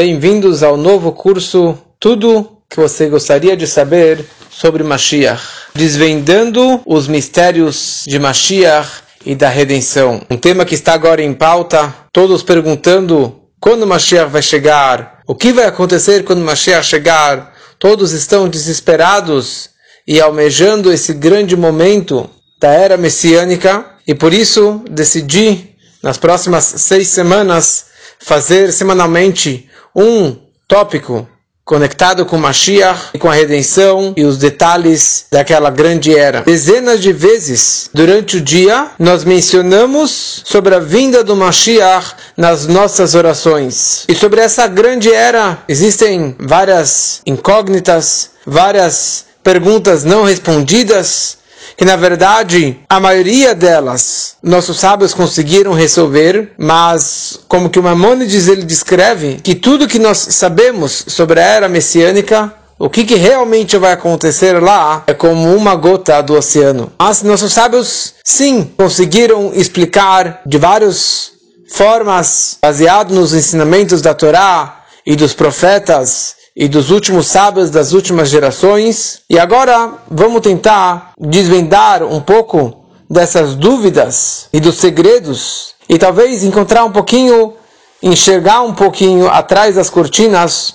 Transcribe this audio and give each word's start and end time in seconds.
Bem-vindos 0.00 0.62
ao 0.62 0.76
novo 0.76 1.10
curso 1.10 1.76
Tudo 1.98 2.62
que 2.70 2.76
você 2.76 3.08
gostaria 3.08 3.56
de 3.56 3.66
saber 3.66 4.24
sobre 4.48 4.84
Mashiach, 4.84 5.42
desvendando 5.74 6.80
os 6.86 7.08
mistérios 7.08 8.04
de 8.06 8.16
Mashiach 8.16 8.88
e 9.26 9.34
da 9.34 9.48
redenção. 9.48 10.22
Um 10.30 10.36
tema 10.36 10.64
que 10.64 10.76
está 10.76 10.92
agora 10.92 11.20
em 11.20 11.34
pauta, 11.34 11.92
todos 12.12 12.44
perguntando 12.44 13.40
quando 13.58 13.88
Mashiach 13.88 14.30
vai 14.30 14.40
chegar, 14.40 15.18
o 15.26 15.34
que 15.34 15.52
vai 15.52 15.64
acontecer 15.64 16.22
quando 16.22 16.42
Mashiach 16.42 16.86
chegar. 16.86 17.52
Todos 17.76 18.12
estão 18.12 18.48
desesperados 18.48 19.70
e 20.06 20.20
almejando 20.20 20.92
esse 20.92 21.12
grande 21.12 21.56
momento 21.56 22.30
da 22.60 22.68
era 22.68 22.96
messiânica 22.96 23.84
e 24.06 24.14
por 24.14 24.32
isso 24.32 24.80
decidi 24.88 25.74
nas 26.00 26.16
próximas 26.16 26.62
seis 26.62 27.08
semanas 27.08 27.86
fazer 28.20 28.72
semanalmente 28.72 29.67
um 29.94 30.36
tópico 30.66 31.26
conectado 31.68 32.24
com 32.24 32.38
Mashiach 32.38 33.10
e 33.12 33.18
com 33.18 33.28
a 33.28 33.34
redenção 33.34 34.14
e 34.16 34.24
os 34.24 34.38
detalhes 34.38 35.26
daquela 35.30 35.68
grande 35.68 36.16
era. 36.16 36.40
Dezenas 36.40 36.98
de 36.98 37.12
vezes 37.12 37.90
durante 37.92 38.38
o 38.38 38.40
dia 38.40 38.88
nós 38.98 39.22
mencionamos 39.22 40.42
sobre 40.46 40.74
a 40.74 40.78
vinda 40.78 41.22
do 41.22 41.36
Mashiach 41.36 42.14
nas 42.34 42.66
nossas 42.66 43.14
orações. 43.14 44.06
E 44.08 44.14
sobre 44.14 44.40
essa 44.40 44.66
grande 44.66 45.12
era 45.12 45.58
existem 45.68 46.34
várias 46.40 47.20
incógnitas, 47.26 48.30
várias 48.46 49.26
perguntas 49.44 50.04
não 50.04 50.24
respondidas 50.24 51.37
que 51.78 51.84
na 51.84 51.94
verdade 51.94 52.76
a 52.88 52.98
maioria 52.98 53.54
delas 53.54 54.36
nossos 54.42 54.80
sábios 54.80 55.14
conseguiram 55.14 55.72
resolver, 55.72 56.52
mas 56.58 57.38
como 57.46 57.70
que 57.70 57.78
o 57.78 57.82
Maimonides 57.82 58.48
ele 58.48 58.64
descreve 58.64 59.36
que 59.36 59.54
tudo 59.54 59.86
que 59.86 60.00
nós 60.00 60.18
sabemos 60.18 61.04
sobre 61.06 61.40
a 61.40 61.44
era 61.44 61.68
messiânica 61.68 62.52
o 62.80 62.88
que, 62.88 63.04
que, 63.04 63.16
realmente 63.16 63.76
vai 63.76 63.92
acontecer 63.92 64.62
lá 64.62 65.02
é 65.08 65.12
como 65.12 65.52
uma 65.56 65.74
gota 65.74 66.20
do 66.22 66.34
oceano. 66.34 66.92
Mas 66.96 67.24
nossos 67.24 67.52
sábios, 67.52 68.14
sim, 68.22 68.70
conseguiram 68.76 69.52
explicar 69.52 70.42
de 70.46 70.58
várias 70.58 71.32
formas, 71.68 72.56
baseado 72.62 73.12
nos 73.12 73.34
ensinamentos 73.34 74.00
da 74.00 74.14
Torá 74.14 74.84
e 75.04 75.16
dos 75.16 75.34
profetas, 75.34 76.36
e 76.60 76.66
dos 76.66 76.90
últimos 76.90 77.28
sábios 77.28 77.70
das 77.70 77.92
últimas 77.92 78.28
gerações. 78.28 79.20
E 79.30 79.38
agora 79.38 79.92
vamos 80.10 80.40
tentar 80.40 81.12
desvendar 81.16 82.02
um 82.02 82.20
pouco 82.20 82.84
dessas 83.08 83.54
dúvidas 83.54 84.48
e 84.52 84.58
dos 84.58 84.74
segredos 84.74 85.76
e 85.88 85.96
talvez 85.96 86.42
encontrar 86.42 86.84
um 86.84 86.90
pouquinho, 86.90 87.54
enxergar 88.02 88.62
um 88.62 88.74
pouquinho 88.74 89.30
atrás 89.30 89.76
das 89.76 89.88
cortinas 89.88 90.74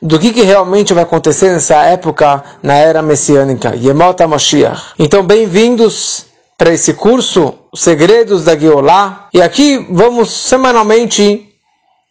do 0.00 0.18
que, 0.18 0.32
que 0.32 0.42
realmente 0.42 0.94
vai 0.94 1.02
acontecer 1.02 1.52
nessa 1.52 1.76
época, 1.82 2.42
na 2.62 2.74
era 2.74 3.02
messiânica, 3.02 3.76
Yemot 3.76 4.22
HaMashiach. 4.22 4.94
Então, 4.98 5.22
bem-vindos 5.22 6.24
para 6.56 6.72
esse 6.72 6.94
curso, 6.94 7.54
Segredos 7.74 8.44
da 8.44 8.56
Geolá. 8.56 9.28
E 9.34 9.42
aqui 9.42 9.86
vamos 9.90 10.30
semanalmente 10.30 11.52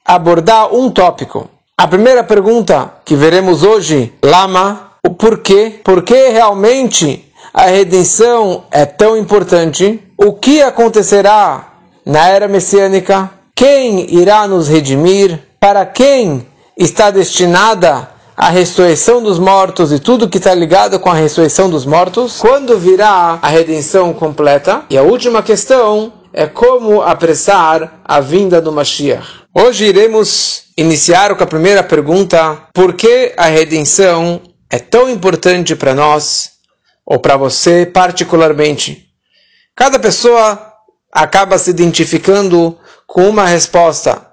abordar 0.06 0.74
um 0.74 0.92
tópico. 0.92 1.57
A 1.80 1.88
primeira 1.88 2.24
pergunta 2.24 2.92
que 3.06 3.16
veremos 3.16 3.62
hoje, 3.62 4.12
Lama, 4.26 4.94
o 5.06 5.12
porquê, 5.12 5.80
por 5.84 6.02
que 6.02 6.30
realmente 6.30 7.32
a 7.54 7.68
redenção 7.68 8.64
é 8.72 8.84
tão 8.84 9.16
importante, 9.16 10.02
o 10.18 10.34
que 10.34 10.60
acontecerá 10.64 11.74
na 12.04 12.30
era 12.30 12.48
messiânica, 12.48 13.30
quem 13.54 14.12
irá 14.12 14.48
nos 14.48 14.68
redimir, 14.68 15.40
para 15.60 15.86
quem 15.86 16.48
está 16.76 17.12
destinada 17.12 18.10
a 18.36 18.50
ressurreição 18.50 19.22
dos 19.22 19.38
mortos 19.38 19.92
e 19.92 20.00
tudo 20.00 20.28
que 20.28 20.40
está 20.40 20.56
ligado 20.56 21.00
com 21.00 21.12
a 21.12 21.16
ressurreição 21.16 21.70
dos 21.70 21.86
mortos, 21.86 22.40
quando 22.40 22.76
virá 22.80 23.38
a 23.40 23.50
redenção 23.50 24.14
completa? 24.14 24.82
E 24.90 24.98
a 24.98 25.04
última 25.04 25.44
questão 25.44 26.12
é 26.34 26.48
como 26.48 27.04
apressar 27.04 28.00
a 28.04 28.20
vinda 28.20 28.60
do 28.60 28.72
Mashiach. 28.72 29.47
Hoje 29.60 29.86
iremos 29.86 30.66
iniciar 30.78 31.36
com 31.36 31.44
a 31.44 31.48
primeira 31.48 31.82
pergunta: 31.82 32.68
por 32.72 32.94
que 32.94 33.34
a 33.36 33.48
redenção 33.48 34.40
é 34.70 34.78
tão 34.78 35.10
importante 35.10 35.76
para 35.76 35.96
nós, 35.96 36.52
ou 37.04 37.18
para 37.18 37.36
você 37.38 37.84
particularmente? 37.84 39.08
Cada 39.76 39.98
pessoa 39.98 40.74
acaba 41.12 41.58
se 41.58 41.72
identificando 41.72 42.78
com 43.08 43.28
uma 43.28 43.48
resposta. 43.48 44.28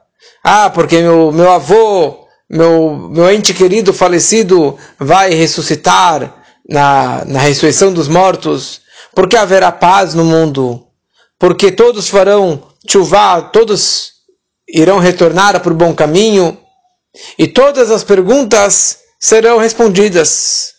Ah, 0.45 0.69
porque 0.69 1.01
meu, 1.01 1.33
meu 1.33 1.51
avô, 1.51 2.27
meu, 2.47 3.09
meu 3.11 3.31
ente 3.31 3.55
querido 3.55 3.95
falecido 3.95 4.77
vai 4.99 5.33
ressuscitar 5.33 6.35
na, 6.69 7.25
na 7.25 7.39
ressurreição 7.41 7.95
dos 7.95 8.09
mortos. 8.09 8.83
Porque 9.15 9.39
haverá 9.39 9.73
paz 9.73 10.13
no 10.13 10.23
mundo. 10.23 10.87
Porque 11.39 11.73
todos 11.73 12.11
farão 12.11 12.63
chuvá, 12.87 13.41
todos 13.41 14.14
irão 14.69 14.99
retornar 14.99 15.61
para 15.61 15.73
o 15.73 15.77
bom 15.77 15.95
caminho 15.95 16.59
e 17.39 17.47
todas 17.47 17.91
as 17.91 18.03
perguntas 18.03 18.99
serão 19.21 19.59
respondidas. 19.59 20.73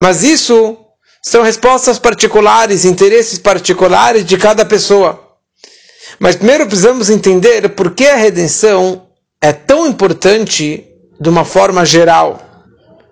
Mas 0.00 0.22
isso 0.22 0.76
são 1.22 1.42
respostas 1.42 1.98
particulares, 1.98 2.84
interesses 2.84 3.38
particulares 3.38 4.24
de 4.24 4.36
cada 4.36 4.64
pessoa. 4.64 5.20
Mas 6.18 6.36
primeiro 6.36 6.66
precisamos 6.66 7.10
entender 7.10 7.68
por 7.70 7.94
que 7.94 8.06
a 8.06 8.16
redenção 8.16 9.08
é 9.40 9.52
tão 9.52 9.86
importante 9.86 10.86
de 11.18 11.28
uma 11.28 11.44
forma 11.44 11.84
geral. 11.84 12.40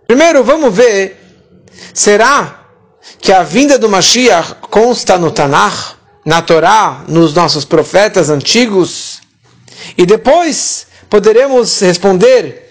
Primeiro, 0.06 0.44
vamos 0.44 0.74
ver: 0.74 1.20
será 1.92 2.68
que 3.18 3.32
a 3.32 3.42
vinda 3.42 3.78
do 3.78 3.88
Mashiach 3.88 4.56
consta 4.70 5.18
no 5.18 5.30
Tanakh? 5.30 5.93
Na 6.24 6.40
Torá, 6.40 7.04
nos 7.06 7.34
nossos 7.34 7.64
profetas 7.64 8.30
antigos, 8.30 9.20
e 9.98 10.06
depois 10.06 10.86
poderemos 11.10 11.80
responder 11.80 12.70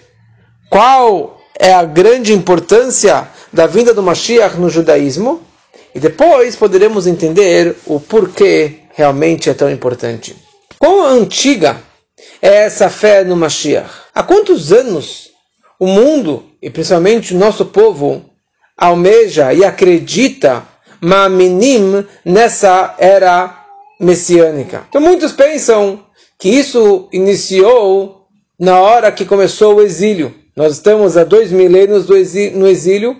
qual 0.68 1.40
é 1.58 1.72
a 1.72 1.84
grande 1.84 2.32
importância 2.32 3.28
da 3.52 3.66
vinda 3.66 3.94
do 3.94 4.02
Mashiach 4.02 4.56
no 4.58 4.68
judaísmo, 4.68 5.42
e 5.94 6.00
depois 6.00 6.56
poderemos 6.56 7.06
entender 7.06 7.76
o 7.86 8.00
porquê 8.00 8.80
realmente 8.94 9.48
é 9.48 9.54
tão 9.54 9.70
importante. 9.70 10.34
Quão 10.78 11.06
antiga 11.06 11.80
é 12.42 12.64
essa 12.64 12.90
fé 12.90 13.22
no 13.22 13.36
Mashiach? 13.36 13.90
Há 14.12 14.22
quantos 14.24 14.72
anos 14.72 15.30
o 15.78 15.86
mundo, 15.86 16.44
e 16.60 16.68
principalmente 16.68 17.34
o 17.34 17.38
nosso 17.38 17.66
povo, 17.66 18.24
almeja 18.76 19.52
e 19.54 19.64
acredita 19.64 20.66
Ma'aminim 21.04 22.06
nessa 22.24 22.94
era 22.98 23.64
messiânica. 24.00 24.84
Então 24.88 25.00
muitos 25.00 25.32
pensam 25.32 26.00
que 26.38 26.48
isso 26.48 27.08
iniciou 27.12 28.26
na 28.58 28.80
hora 28.80 29.12
que 29.12 29.24
começou 29.24 29.76
o 29.76 29.82
exílio. 29.82 30.34
Nós 30.56 30.74
estamos 30.74 31.16
há 31.16 31.24
dois 31.24 31.50
milênios 31.50 32.06
no 32.06 32.66
exílio, 32.66 33.16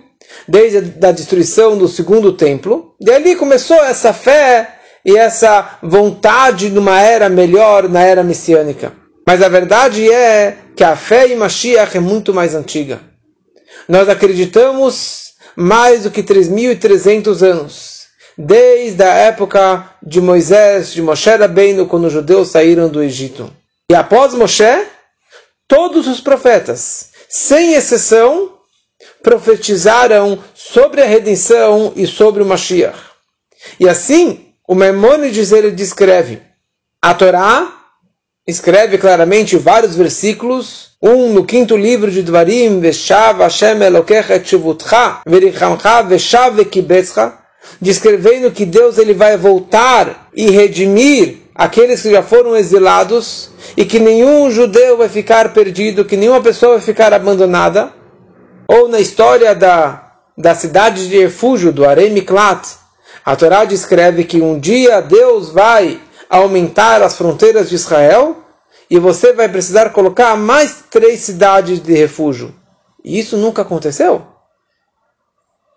desde 0.47 1.05
a 1.05 1.11
destruição 1.11 1.77
do 1.77 1.87
segundo 1.87 2.33
templo. 2.33 2.95
E 2.99 3.11
ali 3.11 3.35
começou 3.35 3.77
essa 3.83 4.13
fé 4.13 4.79
e 5.05 5.15
essa 5.15 5.77
vontade 5.83 6.69
de 6.69 6.79
uma 6.79 6.99
era 6.99 7.29
melhor, 7.29 7.87
na 7.87 8.01
era 8.01 8.23
messiânica. 8.23 8.93
Mas 9.27 9.41
a 9.41 9.47
verdade 9.49 10.11
é 10.11 10.57
que 10.75 10.83
a 10.83 10.95
fé 10.95 11.27
em 11.27 11.35
Mashiach 11.35 11.95
é 11.95 11.99
muito 11.99 12.33
mais 12.33 12.55
antiga. 12.55 12.99
Nós 13.87 14.09
acreditamos 14.09 15.24
mais 15.55 16.03
do 16.03 16.11
que 16.11 16.21
3.300 16.21 17.41
anos. 17.41 18.05
Desde 18.37 19.03
a 19.03 19.13
época 19.13 19.91
de 20.03 20.19
Moisés, 20.19 20.91
de 20.91 21.01
Moshe 21.01 21.29
Rabbeinu, 21.29 21.87
quando 21.87 22.05
os 22.05 22.13
judeus 22.13 22.49
saíram 22.49 22.89
do 22.89 23.01
Egito. 23.01 23.51
E 23.89 23.95
após 23.95 24.33
Moshe, 24.33 24.87
todos 25.67 26.07
os 26.07 26.19
profetas, 26.19 27.11
sem 27.29 27.73
exceção, 27.73 28.55
profetizaram 29.23 30.43
sobre 30.53 31.01
a 31.01 31.05
redenção 31.05 31.93
e 31.95 32.05
sobre 32.05 32.43
o 32.43 32.45
Mashiach. 32.45 32.97
E 33.79 33.87
assim, 33.87 34.53
o 34.67 34.75
Maimonides 34.75 35.51
ele 35.51 35.71
descreve 35.71 36.41
a 37.01 37.13
Torá 37.13 37.84
escreve 38.47 38.97
claramente 38.97 39.57
vários 39.57 39.95
versículos. 39.95 40.95
Um 41.01 41.33
no 41.33 41.43
quinto 41.43 41.75
livro 41.75 42.09
de 42.09 42.23
Dvarim, 42.23 42.79
Veshav 42.79 43.41
Hashem 43.41 43.81
Elokecha 43.81 44.39
Tshuvutcha, 44.39 45.21
Verichamcha 45.25 46.01
Veshav 46.03 46.55
Vekibetzcha, 46.55 47.33
descrevendo 47.81 48.51
que 48.51 48.65
Deus 48.65 48.97
ele 48.97 49.13
vai 49.13 49.37
voltar 49.37 50.29
e 50.33 50.49
redimir 50.49 51.37
aqueles 51.53 52.01
que 52.01 52.11
já 52.11 52.21
foram 52.21 52.55
exilados 52.55 53.49
e 53.75 53.85
que 53.85 53.99
nenhum 53.99 54.49
judeu 54.51 54.97
vai 54.97 55.09
ficar 55.09 55.53
perdido, 55.53 56.05
que 56.05 56.17
nenhuma 56.17 56.41
pessoa 56.41 56.73
vai 56.73 56.81
ficar 56.81 57.13
abandonada. 57.13 57.91
Ou 58.67 58.87
na 58.87 58.99
história 58.99 59.53
da, 59.53 60.11
da 60.37 60.55
cidade 60.55 61.07
de 61.07 61.19
refúgio, 61.19 61.71
do 61.71 61.85
Arei 61.85 62.09
Miklat, 62.09 62.67
a 63.23 63.35
Torá 63.35 63.63
descreve 63.63 64.23
que 64.23 64.41
um 64.41 64.59
dia 64.59 65.01
Deus 65.01 65.49
vai 65.49 65.99
aumentar 66.29 67.01
as 67.01 67.15
fronteiras 67.15 67.69
de 67.69 67.75
Israel 67.75 68.43
e 68.89 68.99
você 68.99 69.33
vai 69.33 69.49
precisar 69.49 69.89
colocar 69.89 70.35
mais 70.35 70.83
três 70.89 71.21
cidades 71.21 71.79
de 71.79 71.93
refúgio. 71.93 72.53
E 73.03 73.19
isso 73.19 73.37
nunca 73.37 73.61
aconteceu. 73.61 74.25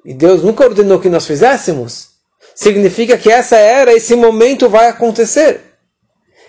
E 0.05 0.15
Deus 0.15 0.43
nunca 0.43 0.65
ordenou 0.65 1.01
que 1.01 1.09
nós 1.09 1.27
fizéssemos. 1.27 2.11
Significa 2.55 3.17
que 3.17 3.31
essa 3.31 3.57
era, 3.57 3.93
esse 3.93 4.15
momento 4.17 4.69
vai 4.69 4.89
acontecer. 4.89 5.61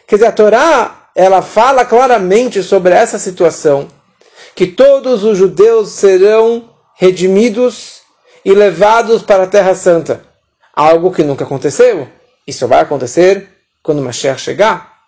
Quer 0.07 0.15
dizer, 0.15 0.27
a 0.27 0.31
Torá, 0.31 1.09
ela 1.15 1.41
fala 1.41 1.85
claramente 1.85 2.63
sobre 2.63 2.93
essa 2.93 3.19
situação, 3.19 3.87
que 4.55 4.65
todos 4.67 5.23
os 5.23 5.37
judeus 5.37 5.89
serão 5.89 6.69
redimidos 6.95 8.01
e 8.43 8.53
levados 8.53 9.21
para 9.21 9.43
a 9.43 9.47
Terra 9.47 9.75
Santa. 9.75 10.23
Algo 10.73 11.11
que 11.11 11.23
nunca 11.23 11.43
aconteceu. 11.43 12.07
Isso 12.47 12.67
vai 12.67 12.81
acontecer 12.81 13.58
quando 13.83 14.01
Mashiach 14.01 14.39
chegar. 14.39 14.99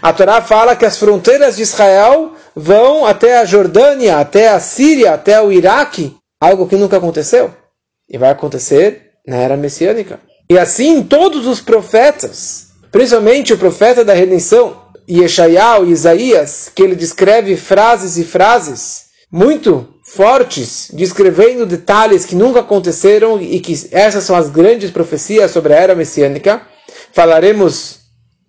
A 0.00 0.12
Torá 0.12 0.40
fala 0.40 0.76
que 0.76 0.84
as 0.84 0.96
fronteiras 0.96 1.56
de 1.56 1.62
Israel 1.62 2.32
vão 2.54 3.04
até 3.04 3.38
a 3.38 3.44
Jordânia, 3.44 4.18
até 4.18 4.48
a 4.48 4.60
Síria, 4.60 5.14
até 5.14 5.40
o 5.40 5.50
Iraque, 5.50 6.16
algo 6.40 6.68
que 6.68 6.76
nunca 6.76 6.96
aconteceu. 6.96 7.52
E 8.08 8.16
vai 8.16 8.30
acontecer 8.30 9.10
na 9.26 9.36
era 9.36 9.56
messiânica. 9.56 10.20
E 10.48 10.58
assim 10.58 11.02
todos 11.02 11.46
os 11.46 11.60
profetas, 11.60 12.68
principalmente 12.90 13.52
o 13.52 13.58
profeta 13.58 14.04
da 14.04 14.14
redenção, 14.14 14.80
Yeshayahu 15.08 15.86
e 15.86 15.90
Isaías, 15.90 16.70
que 16.74 16.82
ele 16.82 16.94
descreve 16.94 17.56
frases 17.56 18.16
e 18.16 18.24
frases 18.24 19.06
muito 19.30 19.88
fortes, 20.04 20.90
descrevendo 20.92 21.64
detalhes 21.64 22.24
que 22.24 22.34
nunca 22.34 22.60
aconteceram 22.60 23.40
e 23.40 23.60
que 23.60 23.88
essas 23.90 24.24
são 24.24 24.36
as 24.36 24.50
grandes 24.50 24.90
profecias 24.90 25.50
sobre 25.50 25.72
a 25.72 25.76
era 25.76 25.94
messiânica. 25.94 26.62
Falaremos 27.12 28.01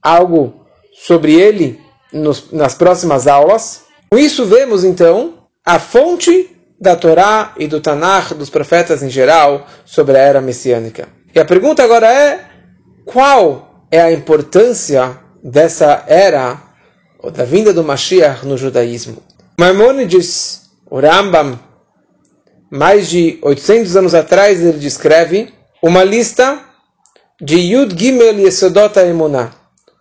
algo 0.04 0.66
sobre 0.94 1.34
ele 1.34 1.80
nos, 2.12 2.52
nas 2.52 2.76
próximas 2.76 3.28
aulas. 3.28 3.84
Com 4.10 4.18
isso 4.18 4.46
vemos 4.46 4.84
então 4.84 5.36
a 5.66 5.80
fonte 5.80 6.50
da 6.80 6.96
Torá 6.96 7.54
e 7.58 7.66
do 7.66 7.80
Tanakh, 7.80 8.34
dos 8.34 8.50
profetas 8.50 9.02
em 9.02 9.10
geral, 9.10 9.66
sobre 9.86 10.18
a 10.18 10.22
era 10.22 10.42
messiânica. 10.42 11.08
E 11.34 11.40
a 11.40 11.46
pergunta 11.46 11.82
agora 11.82 12.12
é: 12.12 12.46
qual 13.06 13.86
é 13.90 14.02
a 14.02 14.12
importância 14.12 15.18
dessa 15.42 16.04
era, 16.08 16.62
ou 17.20 17.32
da 17.32 17.46
vinda 17.46 17.74
do 17.74 17.84
Mashiach 17.84 18.46
no 18.46 18.58
judaísmo? 18.58 19.24
Maimonides, 19.58 20.70
o 20.90 21.00
Rambam, 21.00 21.58
mais 22.70 23.08
de 23.08 23.40
800 23.42 23.96
anos 23.96 24.16
atrás, 24.16 24.60
ele 24.60 24.78
descreve 24.80 25.54
uma 25.82 26.04
lista 26.04 26.60
de 27.40 27.56
Yud 27.56 27.98
Gimel 27.98 28.40
Yesodot 28.40 28.98
Emunah, 29.00 29.52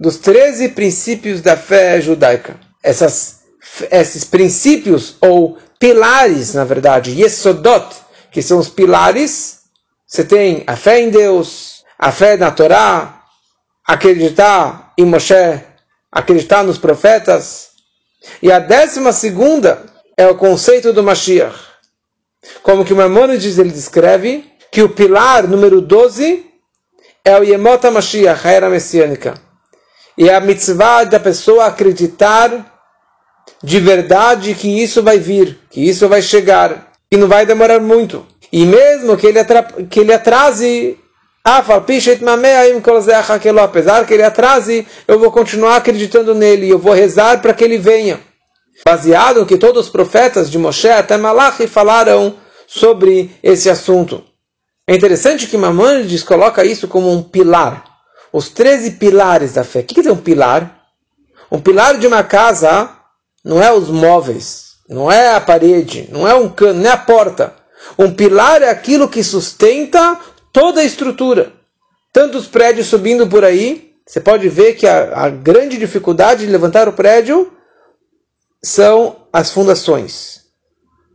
dos 0.02 0.16
13 0.16 0.70
princípios 0.70 1.40
da 1.40 1.56
fé 1.56 2.00
judaica. 2.00 2.56
Essas, 2.82 3.42
esses 3.88 4.24
princípios, 4.24 5.14
ou 5.20 5.56
pilares, 5.78 6.54
na 6.54 6.64
verdade, 6.64 7.12
Yesodot, 7.22 7.94
que 8.32 8.42
são 8.42 8.58
os 8.58 8.68
pilares. 8.68 9.60
Você 10.04 10.24
tem 10.24 10.64
a 10.66 10.74
fé 10.74 11.00
em 11.00 11.08
Deus, 11.08 11.84
a 11.96 12.10
fé 12.10 12.36
na 12.36 12.50
Torá, 12.50 13.22
acreditar 13.86 14.92
em 14.98 15.04
Moshe, 15.06 15.60
acreditar 16.10 16.64
nos 16.64 16.78
profetas. 16.78 17.68
E 18.42 18.50
a 18.50 18.58
décima 18.58 19.12
segunda 19.12 19.86
é 20.16 20.26
o 20.26 20.34
conceito 20.34 20.92
do 20.92 21.04
Mashiach. 21.04 21.56
Como 22.64 22.84
que 22.84 22.92
o 22.92 22.96
Maimonides 22.96 23.56
ele 23.56 23.70
descreve 23.70 24.50
que 24.72 24.82
o 24.82 24.88
pilar 24.88 25.46
número 25.46 25.80
12 25.80 26.44
é 27.24 27.38
o 27.38 27.44
Yemot 27.44 27.88
Mashiach, 27.88 28.48
a 28.48 28.50
era 28.50 28.68
messiânica. 28.68 29.51
E 30.16 30.28
é 30.28 30.34
a 30.34 30.40
mitzvah 30.40 31.04
da 31.04 31.18
pessoa 31.18 31.66
acreditar 31.66 32.72
de 33.62 33.80
verdade 33.80 34.54
que 34.54 34.82
isso 34.82 35.02
vai 35.02 35.18
vir, 35.18 35.58
que 35.70 35.80
isso 35.80 36.08
vai 36.08 36.20
chegar, 36.20 36.92
e 37.10 37.16
não 37.16 37.28
vai 37.28 37.46
demorar 37.46 37.80
muito. 37.80 38.26
E 38.52 38.66
mesmo 38.66 39.16
que 39.16 39.26
ele, 39.26 39.38
que 39.88 40.00
ele 40.00 40.12
atrase, 40.12 40.98
apesar 43.62 44.06
que 44.06 44.14
ele 44.14 44.22
atrase, 44.22 44.86
eu 45.08 45.18
vou 45.18 45.30
continuar 45.30 45.76
acreditando 45.76 46.34
nele, 46.34 46.68
eu 46.68 46.78
vou 46.78 46.92
rezar 46.92 47.40
para 47.40 47.54
que 47.54 47.64
ele 47.64 47.78
venha. 47.78 48.20
Baseado 48.84 49.40
no 49.40 49.46
que 49.46 49.56
todos 49.56 49.86
os 49.86 49.90
profetas 49.90 50.50
de 50.50 50.58
Moshe 50.58 50.88
até 50.88 51.16
Malachi 51.16 51.66
falaram 51.66 52.34
sobre 52.66 53.30
esse 53.42 53.70
assunto. 53.70 54.24
É 54.88 54.94
interessante 54.94 55.46
que 55.46 55.56
Maimonides 55.56 56.22
coloca 56.22 56.64
isso 56.64 56.88
como 56.88 57.10
um 57.10 57.22
pilar. 57.22 57.84
Os 58.32 58.48
13 58.48 58.92
pilares 58.92 59.52
da 59.52 59.64
fé. 59.64 59.80
O 59.80 59.84
que 59.84 59.94
dizer 59.94 60.10
um 60.10 60.16
pilar? 60.16 60.86
Um 61.50 61.60
pilar 61.60 61.98
de 61.98 62.06
uma 62.06 62.22
casa 62.24 62.90
não 63.44 63.62
é 63.62 63.70
os 63.72 63.88
móveis, 63.88 64.76
não 64.88 65.12
é 65.12 65.34
a 65.34 65.40
parede, 65.40 66.08
não 66.10 66.26
é 66.26 66.34
um 66.34 66.48
cano, 66.48 66.80
não 66.80 66.88
é 66.88 66.92
a 66.92 66.96
porta. 66.96 67.54
Um 67.98 68.12
pilar 68.12 68.62
é 68.62 68.70
aquilo 68.70 69.08
que 69.08 69.22
sustenta 69.22 70.18
toda 70.52 70.80
a 70.80 70.84
estrutura. 70.84 71.52
Tantos 72.12 72.46
prédios 72.46 72.86
subindo 72.86 73.26
por 73.26 73.44
aí, 73.44 73.92
você 74.06 74.20
pode 74.20 74.48
ver 74.48 74.74
que 74.74 74.86
a, 74.86 75.24
a 75.24 75.28
grande 75.28 75.76
dificuldade 75.76 76.46
de 76.46 76.52
levantar 76.52 76.88
o 76.88 76.92
prédio 76.92 77.52
são 78.62 79.26
as 79.32 79.50
fundações. 79.50 80.42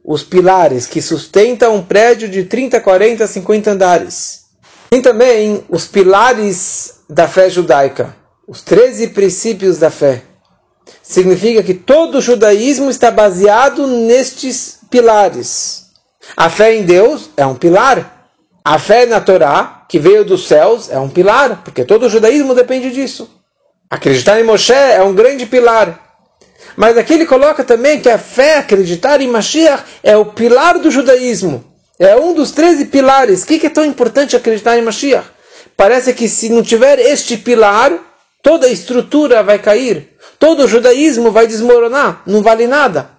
Os 0.03 0.23
pilares 0.23 0.85
que 0.85 1.01
sustentam 1.01 1.75
um 1.75 1.83
prédio 1.83 2.29
de 2.29 2.43
30, 2.43 2.79
40, 2.79 3.25
50 3.25 3.71
andares. 3.71 4.45
Tem 4.89 5.01
também 5.01 5.63
os 5.69 5.85
pilares 5.85 6.96
da 7.09 7.27
fé 7.27 7.49
judaica, 7.49 8.15
os 8.47 8.61
13 8.61 9.07
princípios 9.09 9.77
da 9.77 9.89
fé 9.89 10.23
significa 11.01 11.63
que 11.63 11.73
todo 11.73 12.17
o 12.17 12.21
judaísmo 12.21 12.89
está 12.89 13.09
baseado 13.11 13.87
nestes 13.87 14.79
pilares. 14.89 15.87
A 16.35 16.49
fé 16.49 16.75
em 16.75 16.83
Deus 16.83 17.29
é 17.37 17.45
um 17.45 17.55
pilar. 17.55 18.29
A 18.63 18.77
fé 18.77 19.05
na 19.05 19.21
Torá, 19.21 19.85
que 19.87 19.97
veio 19.97 20.25
dos 20.25 20.47
céus, 20.47 20.89
é 20.89 20.99
um 20.99 21.09
pilar, 21.09 21.61
porque 21.63 21.85
todo 21.85 22.05
o 22.05 22.09
judaísmo 22.09 22.53
depende 22.53 22.91
disso. 22.91 23.29
Acreditar 23.89 24.39
em 24.39 24.43
Moshe 24.43 24.73
é 24.73 25.01
um 25.01 25.15
grande 25.15 25.45
pilar. 25.45 26.03
Mas 26.75 26.97
aqui 26.97 27.13
ele 27.13 27.25
coloca 27.25 27.63
também 27.63 28.01
que 28.01 28.09
a 28.09 28.17
fé, 28.17 28.57
acreditar 28.57 29.21
em 29.21 29.27
Mashiach, 29.27 29.83
é 30.03 30.17
o 30.17 30.25
pilar 30.25 30.77
do 30.79 30.91
judaísmo. 30.91 31.63
É 31.97 32.15
um 32.17 32.33
dos 32.33 32.51
13 32.51 32.85
pilares. 32.85 33.43
O 33.43 33.47
que 33.47 33.65
é 33.65 33.69
tão 33.69 33.85
importante 33.85 34.35
acreditar 34.35 34.77
em 34.77 34.81
Mashiach? 34.81 35.36
Parece 35.77 36.13
que 36.13 36.27
se 36.27 36.49
não 36.49 36.61
tiver 36.61 36.99
este 36.99 37.37
pilar, 37.37 37.93
toda 38.43 38.67
a 38.67 38.71
estrutura 38.71 39.41
vai 39.43 39.59
cair 39.59 40.17
todo 40.39 40.63
o 40.63 40.67
judaísmo 40.67 41.31
vai 41.31 41.47
desmoronar, 41.47 42.23
não 42.25 42.41
vale 42.41 42.67
nada. 42.67 43.11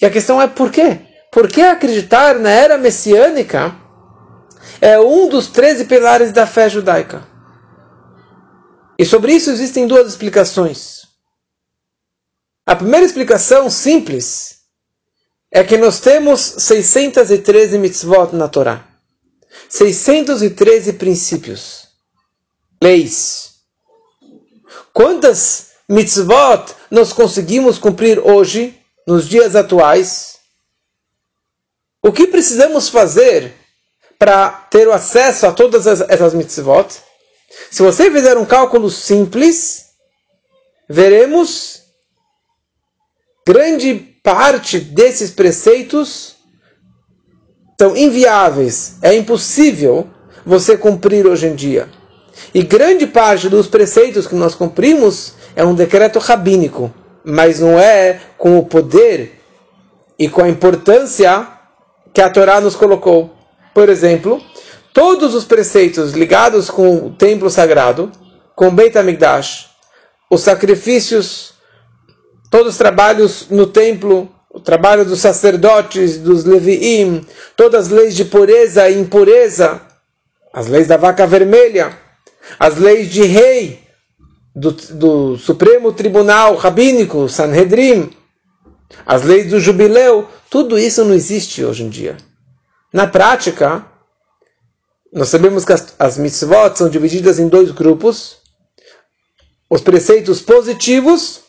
E 0.00 0.06
a 0.06 0.10
questão 0.10 0.40
é 0.40 0.46
por 0.46 0.70
quê? 0.70 1.00
Por 1.32 1.48
que 1.48 1.60
acreditar 1.60 2.38
na 2.38 2.50
era 2.50 2.78
messiânica 2.78 3.74
é 4.80 4.98
um 4.98 5.28
dos 5.28 5.48
13 5.48 5.84
pilares 5.84 6.32
da 6.32 6.46
fé 6.46 6.68
judaica? 6.68 7.26
E 8.98 9.04
sobre 9.04 9.32
isso 9.32 9.50
existem 9.50 9.86
duas 9.86 10.08
explicações. 10.08 11.02
A 12.66 12.74
primeira 12.74 13.06
explicação, 13.06 13.70
simples, 13.70 14.58
é 15.50 15.64
que 15.64 15.76
nós 15.76 16.00
temos 16.00 16.40
613 16.40 17.78
mitzvot 17.78 18.34
na 18.34 18.48
Torá. 18.48 18.87
613 19.68 20.94
princípios, 20.94 21.88
leis. 22.82 23.54
Quantas 24.92 25.72
mitzvot 25.88 26.74
nós 26.90 27.12
conseguimos 27.12 27.78
cumprir 27.78 28.18
hoje, 28.18 28.78
nos 29.06 29.28
dias 29.28 29.54
atuais? 29.54 30.38
O 32.02 32.12
que 32.12 32.26
precisamos 32.26 32.88
fazer 32.88 33.54
para 34.18 34.50
ter 34.70 34.88
o 34.88 34.92
acesso 34.92 35.46
a 35.46 35.52
todas 35.52 35.86
essas 35.86 36.34
mitzvot? 36.34 36.88
Se 37.70 37.82
você 37.82 38.10
fizer 38.10 38.36
um 38.36 38.46
cálculo 38.46 38.90
simples, 38.90 39.90
veremos 40.88 41.82
grande 43.46 43.94
parte 44.22 44.80
desses 44.80 45.30
preceitos 45.30 46.37
são 47.80 47.96
inviáveis, 47.96 48.96
é 49.02 49.14
impossível 49.14 50.08
você 50.44 50.76
cumprir 50.76 51.26
hoje 51.26 51.46
em 51.46 51.54
dia. 51.54 51.88
E 52.52 52.62
grande 52.62 53.06
parte 53.06 53.48
dos 53.48 53.68
preceitos 53.68 54.26
que 54.26 54.34
nós 54.34 54.54
cumprimos 54.54 55.34
é 55.54 55.64
um 55.64 55.74
decreto 55.74 56.18
rabínico, 56.18 56.92
mas 57.24 57.60
não 57.60 57.78
é 57.78 58.20
com 58.36 58.58
o 58.58 58.66
poder 58.66 59.40
e 60.18 60.28
com 60.28 60.42
a 60.42 60.48
importância 60.48 61.46
que 62.12 62.20
a 62.20 62.28
Torá 62.28 62.60
nos 62.60 62.74
colocou. 62.74 63.32
Por 63.72 63.88
exemplo, 63.88 64.42
todos 64.92 65.32
os 65.32 65.44
preceitos 65.44 66.12
ligados 66.12 66.68
com 66.68 67.06
o 67.06 67.10
templo 67.10 67.48
sagrado, 67.48 68.10
com 68.56 68.74
Beit 68.74 68.98
HaMikdash, 68.98 69.68
os 70.28 70.40
sacrifícios, 70.40 71.54
todos 72.50 72.72
os 72.72 72.78
trabalhos 72.78 73.46
no 73.48 73.66
templo, 73.66 74.28
trabalho 74.68 75.02
dos 75.02 75.20
sacerdotes, 75.20 76.18
dos 76.18 76.44
leviim, 76.44 77.26
todas 77.56 77.86
as 77.86 77.88
leis 77.90 78.14
de 78.14 78.26
pureza 78.26 78.86
e 78.90 78.98
impureza, 78.98 79.80
as 80.52 80.66
leis 80.66 80.86
da 80.86 80.98
vaca 80.98 81.26
vermelha, 81.26 81.98
as 82.60 82.76
leis 82.76 83.08
de 83.08 83.22
rei, 83.22 83.82
do, 84.54 84.72
do 84.72 85.38
Supremo 85.38 85.90
Tribunal 85.94 86.54
Rabínico, 86.56 87.30
Sanhedrin, 87.30 88.10
as 89.06 89.22
leis 89.22 89.48
do 89.48 89.58
jubileu, 89.58 90.28
tudo 90.50 90.78
isso 90.78 91.02
não 91.02 91.14
existe 91.14 91.64
hoje 91.64 91.84
em 91.84 91.88
dia. 91.88 92.18
Na 92.92 93.06
prática, 93.06 93.86
nós 95.10 95.30
sabemos 95.30 95.64
que 95.64 95.72
as, 95.72 95.94
as 95.98 96.18
mitzvot 96.18 96.76
são 96.76 96.90
divididas 96.90 97.38
em 97.38 97.48
dois 97.48 97.70
grupos: 97.70 98.36
os 99.70 99.80
preceitos 99.80 100.42
positivos 100.42 101.40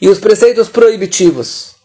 e 0.00 0.08
os 0.08 0.18
preceitos 0.18 0.70
proibitivos. 0.70 1.75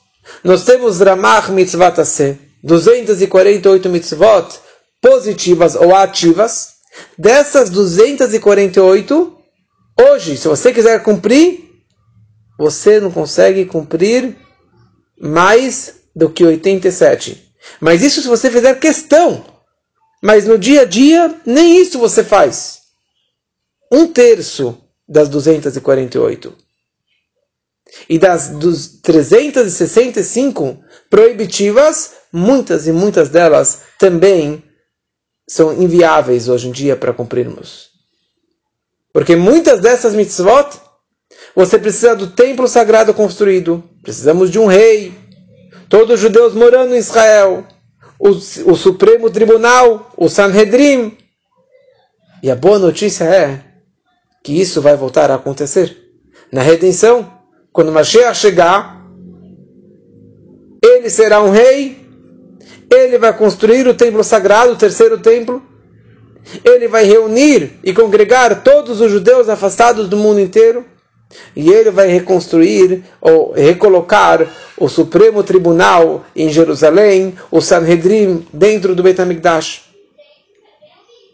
Nós 0.44 0.64
temos 0.64 1.00
Ramach 1.00 1.52
Mitzvot 1.52 2.02
Aseh, 2.02 2.38
248 2.64 3.90
mitzvot 3.90 4.60
positivas 5.00 5.76
ou 5.76 5.96
ativas. 5.96 6.70
Dessas 7.18 7.70
248, 7.70 9.38
hoje, 10.00 10.38
se 10.38 10.48
você 10.48 10.74
quiser 10.74 11.02
cumprir, 11.04 11.70
você 12.58 13.00
não 13.00 13.12
consegue 13.12 13.66
cumprir 13.66 14.36
mais 15.20 15.96
do 16.16 16.30
que 16.30 16.44
87. 16.44 17.54
Mas 17.80 18.02
isso 18.02 18.22
se 18.22 18.28
você 18.28 18.50
fizer 18.50 18.80
questão. 18.80 19.46
Mas 20.22 20.46
no 20.46 20.58
dia 20.58 20.82
a 20.82 20.86
dia, 20.86 21.40
nem 21.46 21.82
isso 21.82 21.98
você 21.98 22.24
faz. 22.24 22.82
Um 23.92 24.08
terço 24.08 24.78
das 25.08 25.30
248. 25.30 26.56
E 28.10 28.18
das 28.18 28.50
dos 28.50 28.88
365 29.02 30.80
proibitivas, 31.10 32.14
muitas 32.32 32.88
e 32.88 32.92
muitas 32.92 33.30
delas 33.30 33.82
também 34.00 34.64
são 35.48 35.74
inviáveis 35.74 36.48
hoje 36.48 36.70
em 36.70 36.72
dia 36.72 36.96
para 36.96 37.14
cumprirmos. 37.14 37.90
Porque 39.14 39.36
muitas 39.36 39.82
dessas 39.82 40.14
mitzvot, 40.14 40.80
você 41.54 41.78
precisa 41.78 42.16
do 42.16 42.28
templo 42.28 42.68
sagrado 42.68 43.14
construído, 43.14 43.84
precisamos 44.02 44.50
de 44.50 44.58
um 44.58 44.68
rei, 44.68 45.14
todos 45.90 46.16
os 46.16 46.20
judeus 46.22 46.54
morando 46.54 46.96
em 46.96 47.00
Israel, 47.00 47.68
o, 48.18 48.30
o 48.30 48.76
Supremo 48.76 49.30
Tribunal, 49.30 50.12
o 50.16 50.30
Sanhedrin. 50.30 51.18
E 52.42 52.50
a 52.50 52.56
boa 52.56 52.80
notícia 52.80 53.26
é 53.26 53.64
que 54.44 54.60
isso 54.60 54.82
vai 54.82 54.96
voltar 54.96 55.30
a 55.30 55.36
acontecer. 55.36 55.98
Na 56.52 56.62
redenção, 56.62 57.41
quando 57.72 57.92
Mashiach 57.92 58.38
chegar, 58.38 59.02
ele 60.84 61.10
será 61.10 61.42
um 61.42 61.52
rei, 61.52 62.06
ele 62.90 63.18
vai 63.18 63.36
construir 63.38 63.88
o 63.88 63.94
templo 63.94 64.24
sagrado, 64.24 64.74
o 64.74 64.78
terceiro 64.78 65.18
templo, 65.20 65.62
ele 66.66 66.88
vai 66.88 67.06
reunir 67.06 67.80
e 67.84 67.94
congregar 67.94 68.64
todos 68.64 69.00
os 69.00 69.12
judeus 69.12 69.48
afastados 69.48 70.10
do 70.10 70.18
mundo 70.18 70.40
inteiro, 70.40 70.84
e 71.56 71.70
ele 71.72 71.92
vai 71.92 72.08
reconstruir 72.08 73.04
ou 73.22 73.54
recolocar 73.54 74.46
o 74.78 74.90
Supremo 74.90 75.44
Tribunal 75.44 76.26
em 76.36 76.50
Jerusalém, 76.50 77.36
o 77.50 77.62
Sanhedrin 77.62 78.46
dentro 78.52 78.94
do 78.94 79.04
Beit 79.04 79.22
HaMikdash. 79.22 79.91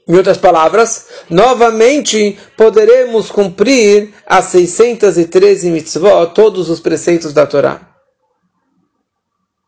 Em 0.07 0.15
outras 0.15 0.37
palavras, 0.37 1.07
novamente 1.29 2.39
poderemos 2.55 3.29
cumprir 3.29 4.13
as 4.25 4.45
613 4.45 5.69
mitzvot, 5.69 6.33
todos 6.33 6.69
os 6.69 6.79
preceitos 6.79 7.33
da 7.33 7.45
Torá. 7.45 7.81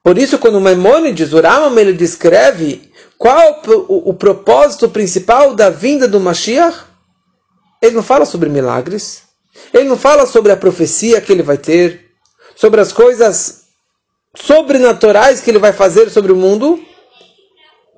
Por 0.01 0.17
isso, 0.17 0.39
quando 0.39 0.61
Maimonides, 0.61 1.33
o 1.33 1.41
Ramam, 1.41 1.77
ele 1.77 1.91
descreve 1.91 2.89
qual 3.17 3.61
o, 3.67 4.11
o, 4.11 4.13
propósito 4.13 4.87
principal 4.87 5.53
da 5.53 5.69
vinda 5.69 6.07
do 6.07 6.21
Mashiach, 6.21 6.85
ele 7.81 7.95
não 7.95 8.03
fala 8.03 8.25
sobre 8.25 8.47
milagres, 8.47 9.23
ele 9.73 9.89
não 9.89 9.97
fala 9.97 10.25
sobre 10.25 10.53
a 10.53 10.57
profecia 10.57 11.19
que 11.19 11.33
ele 11.33 11.43
vai 11.43 11.57
ter, 11.57 12.11
sobre 12.55 12.79
as 12.79 12.93
coisas 12.93 13.65
sobrenaturais 14.35 15.41
que 15.41 15.51
ele 15.51 15.59
vai 15.59 15.73
fazer 15.73 16.09
sobre 16.09 16.31
o 16.31 16.35
mundo. 16.35 16.81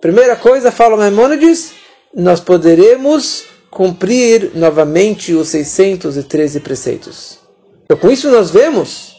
Primeira 0.01 0.35
coisa, 0.35 0.71
fala 0.71 0.97
Maimonides, 0.97 1.80
nós 2.13 2.39
poderemos 2.39 3.45
cumprir 3.69 4.51
novamente 4.53 5.33
os 5.33 5.47
613 5.49 6.59
preceitos. 6.59 7.39
Então, 7.85 7.97
com 7.97 8.11
isso, 8.11 8.29
nós 8.29 8.51
vemos 8.51 9.15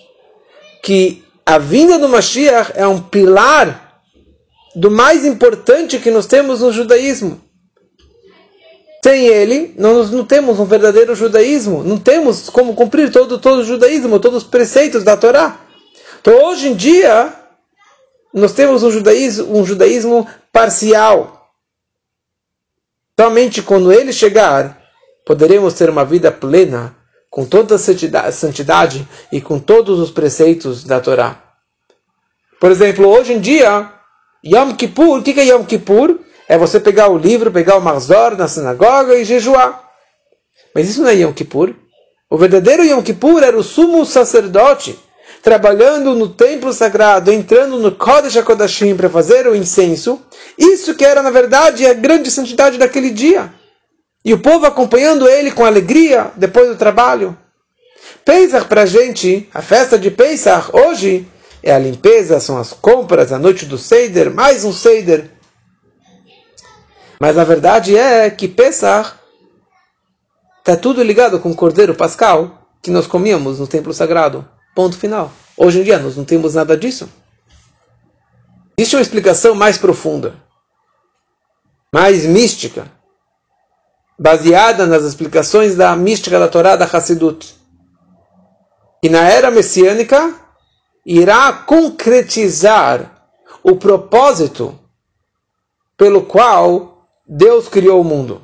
que 0.82 1.24
a 1.44 1.58
vinda 1.58 1.98
do 1.98 2.08
Mashiach 2.08 2.72
é 2.74 2.86
um 2.86 3.00
pilar 3.00 4.02
do 4.74 4.90
mais 4.90 5.24
importante 5.24 5.98
que 5.98 6.10
nós 6.10 6.26
temos 6.26 6.60
no 6.60 6.72
judaísmo. 6.72 7.40
Sem 9.04 9.26
ele, 9.26 9.74
nós 9.76 10.10
não 10.10 10.24
temos 10.24 10.60
um 10.60 10.64
verdadeiro 10.64 11.14
judaísmo, 11.14 11.82
não 11.82 11.98
temos 11.98 12.48
como 12.48 12.74
cumprir 12.74 13.10
todo, 13.10 13.36
todo 13.38 13.60
o 13.60 13.64
judaísmo, 13.64 14.20
todos 14.20 14.44
os 14.44 14.48
preceitos 14.48 15.02
da 15.02 15.16
Torá. 15.16 15.60
Então, 16.20 16.44
hoje 16.44 16.68
em 16.68 16.74
dia, 16.74 17.32
nós 18.32 18.52
temos 18.52 18.84
um 18.84 18.90
judaísmo, 18.92 19.58
um 19.58 19.66
judaísmo 19.66 20.26
parcial. 20.52 21.41
Somente 23.18 23.62
quando 23.62 23.92
ele 23.92 24.12
chegar, 24.12 24.80
poderemos 25.24 25.74
ter 25.74 25.90
uma 25.90 26.04
vida 26.04 26.32
plena, 26.32 26.96
com 27.30 27.46
toda 27.46 27.76
a 27.76 28.32
santidade 28.32 29.08
e 29.30 29.40
com 29.40 29.58
todos 29.58 29.98
os 29.98 30.10
preceitos 30.10 30.84
da 30.84 31.00
Torá. 31.00 31.42
Por 32.60 32.70
exemplo, 32.70 33.08
hoje 33.08 33.32
em 33.32 33.40
dia, 33.40 33.90
Yom 34.44 34.74
Kippur, 34.74 35.18
o 35.18 35.22
que 35.22 35.38
é 35.40 35.46
Yom 35.46 35.64
Kippur? 35.64 36.18
É 36.46 36.58
você 36.58 36.78
pegar 36.78 37.08
o 37.08 37.16
livro, 37.16 37.50
pegar 37.50 37.76
o 37.76 37.80
Marzor 37.80 38.36
na 38.36 38.48
sinagoga 38.48 39.14
e 39.16 39.24
jejuar. 39.24 39.82
Mas 40.74 40.90
isso 40.90 41.02
não 41.02 41.08
é 41.08 41.14
Yom 41.14 41.32
Kippur. 41.32 41.74
O 42.28 42.36
verdadeiro 42.36 42.84
Yom 42.84 43.02
Kippur 43.02 43.42
era 43.42 43.56
o 43.56 43.62
sumo 43.62 44.04
sacerdote, 44.04 44.98
trabalhando 45.42 46.14
no 46.14 46.28
templo 46.28 46.72
sagrado, 46.72 47.32
entrando 47.32 47.78
no 47.78 47.90
Kodesh 47.90 48.36
HaKodashim 48.36 48.94
para 48.94 49.10
fazer 49.10 49.46
o 49.48 49.56
incenso, 49.56 50.22
isso 50.56 50.94
que 50.94 51.04
era, 51.04 51.20
na 51.20 51.30
verdade, 51.30 51.84
a 51.84 51.92
grande 51.92 52.30
santidade 52.30 52.78
daquele 52.78 53.10
dia. 53.10 53.52
E 54.24 54.32
o 54.32 54.38
povo 54.38 54.64
acompanhando 54.66 55.28
ele 55.28 55.50
com 55.50 55.64
alegria 55.64 56.30
depois 56.36 56.68
do 56.68 56.76
trabalho. 56.76 57.36
Pesach 58.24 58.68
para 58.68 58.82
a 58.82 58.86
gente, 58.86 59.48
a 59.52 59.60
festa 59.60 59.98
de 59.98 60.12
Pesach, 60.12 60.70
hoje, 60.72 61.26
é 61.60 61.74
a 61.74 61.78
limpeza, 61.78 62.38
são 62.38 62.56
as 62.56 62.72
compras, 62.72 63.32
a 63.32 63.38
noite 63.38 63.66
do 63.66 63.76
Seider, 63.76 64.32
mais 64.32 64.64
um 64.64 64.72
Seider. 64.72 65.28
Mas 67.18 67.36
a 67.36 67.42
verdade 67.42 67.96
é 67.96 68.30
que 68.30 68.46
Pesach 68.46 69.14
está 70.60 70.76
tudo 70.76 71.02
ligado 71.02 71.40
com 71.40 71.50
o 71.50 71.56
Cordeiro 71.56 71.96
Pascal 71.96 72.68
que 72.80 72.92
nós 72.92 73.08
comíamos 73.08 73.58
no 73.58 73.66
templo 73.66 73.92
sagrado. 73.92 74.48
Ponto 74.74 74.96
final. 74.96 75.30
Hoje 75.56 75.80
em 75.80 75.84
dia 75.84 75.98
nós 75.98 76.16
não 76.16 76.24
temos 76.24 76.54
nada 76.54 76.76
disso. 76.76 77.08
Existe 78.76 78.96
uma 78.96 79.02
explicação 79.02 79.54
mais 79.54 79.76
profunda, 79.76 80.34
mais 81.92 82.24
mística, 82.24 82.90
baseada 84.18 84.86
nas 84.86 85.04
explicações 85.04 85.76
da 85.76 85.94
mística 85.94 86.38
da 86.38 86.48
Torá 86.48 86.74
da 86.74 86.86
Hassidut. 86.86 87.54
E 89.02 89.08
na 89.08 89.28
era 89.28 89.50
messiânica 89.50 90.34
irá 91.04 91.52
concretizar 91.52 93.28
o 93.62 93.76
propósito 93.76 94.78
pelo 95.96 96.22
qual 96.22 97.06
Deus 97.26 97.68
criou 97.68 98.00
o 98.00 98.04
mundo. 98.04 98.42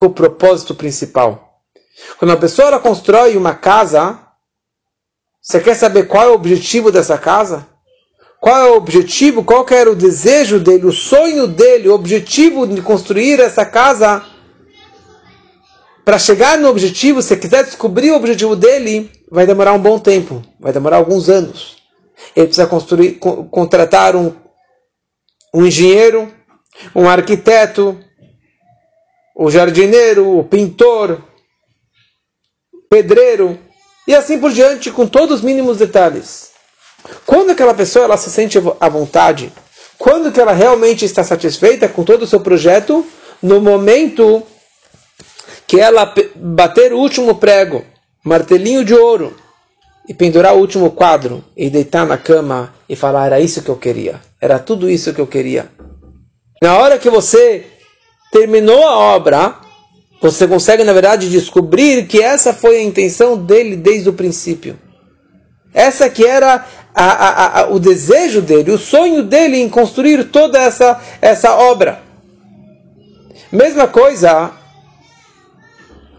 O 0.00 0.10
propósito 0.10 0.74
principal. 0.74 1.62
Quando 2.18 2.32
a 2.32 2.36
pessoa 2.36 2.78
constrói 2.78 3.36
uma 3.36 3.54
casa, 3.54 4.27
você 5.48 5.60
quer 5.60 5.74
saber 5.74 6.06
qual 6.06 6.24
é 6.24 6.28
o 6.28 6.34
objetivo 6.34 6.92
dessa 6.92 7.16
casa? 7.16 7.66
Qual 8.38 8.54
é 8.54 8.70
o 8.70 8.76
objetivo? 8.76 9.42
Qual 9.42 9.66
era 9.70 9.90
o 9.90 9.96
desejo 9.96 10.60
dele, 10.60 10.84
o 10.84 10.92
sonho 10.92 11.46
dele, 11.46 11.88
o 11.88 11.94
objetivo 11.94 12.66
de 12.66 12.82
construir 12.82 13.40
essa 13.40 13.64
casa? 13.64 14.22
Para 16.04 16.18
chegar 16.18 16.58
no 16.58 16.68
objetivo, 16.68 17.22
se 17.22 17.34
quiser 17.34 17.64
descobrir 17.64 18.10
o 18.10 18.16
objetivo 18.16 18.54
dele, 18.54 19.10
vai 19.30 19.46
demorar 19.46 19.72
um 19.72 19.78
bom 19.78 19.98
tempo, 19.98 20.42
vai 20.60 20.70
demorar 20.70 20.98
alguns 20.98 21.30
anos. 21.30 21.78
Ele 22.36 22.46
precisa 22.46 22.66
construir, 22.66 23.14
contratar 23.50 24.14
um, 24.14 24.34
um 25.54 25.64
engenheiro, 25.64 26.30
um 26.94 27.08
arquiteto, 27.08 27.98
o 29.34 29.50
jardineiro, 29.50 30.38
o 30.38 30.44
pintor, 30.44 31.24
pedreiro, 32.90 33.58
e 34.08 34.14
assim 34.14 34.38
por 34.38 34.50
diante, 34.50 34.90
com 34.90 35.06
todos 35.06 35.36
os 35.36 35.42
mínimos 35.42 35.76
detalhes. 35.76 36.48
Quando 37.26 37.50
aquela 37.50 37.74
pessoa 37.74 38.06
ela 38.06 38.16
se 38.16 38.30
sente 38.30 38.58
à 38.80 38.88
vontade, 38.88 39.52
quando 39.98 40.32
que 40.32 40.40
ela 40.40 40.52
realmente 40.52 41.04
está 41.04 41.22
satisfeita 41.22 41.86
com 41.86 42.02
todo 42.02 42.22
o 42.22 42.26
seu 42.26 42.40
projeto, 42.40 43.06
no 43.42 43.60
momento 43.60 44.42
que 45.66 45.78
ela 45.78 46.10
bater 46.34 46.94
o 46.94 46.98
último 46.98 47.34
prego, 47.34 47.84
martelinho 48.24 48.82
de 48.82 48.94
ouro, 48.94 49.36
e 50.08 50.14
pendurar 50.14 50.54
o 50.56 50.58
último 50.58 50.90
quadro, 50.92 51.44
e 51.54 51.68
deitar 51.68 52.06
na 52.06 52.16
cama 52.16 52.72
e 52.88 52.96
falar: 52.96 53.26
era 53.26 53.40
isso 53.40 53.60
que 53.60 53.68
eu 53.68 53.76
queria, 53.76 54.22
era 54.40 54.58
tudo 54.58 54.88
isso 54.88 55.12
que 55.12 55.20
eu 55.20 55.26
queria. 55.26 55.70
Na 56.62 56.78
hora 56.78 56.98
que 56.98 57.10
você 57.10 57.66
terminou 58.32 58.88
a 58.88 58.96
obra, 58.96 59.67
você 60.20 60.48
consegue, 60.48 60.82
na 60.82 60.92
verdade, 60.92 61.30
descobrir 61.30 62.06
que 62.06 62.20
essa 62.20 62.52
foi 62.52 62.78
a 62.78 62.82
intenção 62.82 63.36
dele 63.36 63.76
desde 63.76 64.08
o 64.08 64.12
princípio. 64.12 64.78
Essa 65.72 66.10
que 66.10 66.24
era 66.24 66.66
a, 66.94 67.04
a, 67.04 67.60
a, 67.60 67.70
o 67.70 67.78
desejo 67.78 68.42
dele, 68.42 68.72
o 68.72 68.78
sonho 68.78 69.22
dele 69.22 69.58
em 69.58 69.68
construir 69.68 70.24
toda 70.24 70.58
essa, 70.58 71.00
essa 71.22 71.54
obra. 71.54 72.02
Mesma 73.52 73.86
coisa 73.86 74.52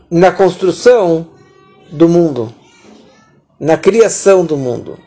na 0.10 0.32
construção 0.32 1.28
do 1.92 2.08
mundo, 2.08 2.54
na 3.60 3.78
criação 3.78 4.46
do 4.46 4.56
mundo. 4.56 4.98